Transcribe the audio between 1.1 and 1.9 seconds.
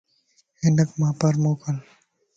پار موڪل